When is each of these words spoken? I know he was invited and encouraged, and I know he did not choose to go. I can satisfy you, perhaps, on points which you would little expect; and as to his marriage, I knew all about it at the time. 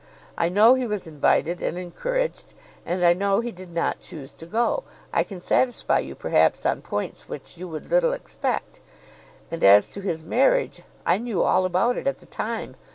I 0.35 0.49
know 0.49 0.73
he 0.73 0.87
was 0.87 1.05
invited 1.05 1.61
and 1.61 1.77
encouraged, 1.77 2.55
and 2.87 3.05
I 3.05 3.13
know 3.13 3.39
he 3.39 3.51
did 3.51 3.71
not 3.71 3.99
choose 3.99 4.33
to 4.33 4.47
go. 4.47 4.83
I 5.13 5.21
can 5.23 5.39
satisfy 5.39 5.99
you, 5.99 6.15
perhaps, 6.15 6.65
on 6.65 6.81
points 6.81 7.29
which 7.29 7.59
you 7.59 7.67
would 7.67 7.91
little 7.91 8.11
expect; 8.13 8.79
and 9.51 9.63
as 9.63 9.87
to 9.89 10.01
his 10.01 10.23
marriage, 10.23 10.81
I 11.05 11.19
knew 11.19 11.43
all 11.43 11.65
about 11.65 11.97
it 11.97 12.07
at 12.07 12.17
the 12.17 12.25
time. 12.25 12.77